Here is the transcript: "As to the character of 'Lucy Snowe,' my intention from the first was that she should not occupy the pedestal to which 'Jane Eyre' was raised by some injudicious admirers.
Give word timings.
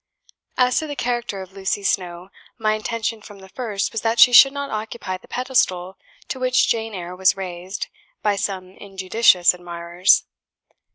"As 0.57 0.79
to 0.79 0.87
the 0.87 0.95
character 0.95 1.43
of 1.43 1.51
'Lucy 1.53 1.83
Snowe,' 1.83 2.31
my 2.57 2.73
intention 2.73 3.21
from 3.21 3.37
the 3.37 3.49
first 3.49 3.91
was 3.91 4.01
that 4.01 4.17
she 4.19 4.33
should 4.33 4.51
not 4.51 4.71
occupy 4.71 5.17
the 5.17 5.27
pedestal 5.27 5.95
to 6.27 6.39
which 6.39 6.67
'Jane 6.67 6.95
Eyre' 6.95 7.15
was 7.15 7.37
raised 7.37 7.85
by 8.23 8.35
some 8.35 8.71
injudicious 8.77 9.53
admirers. 9.53 10.23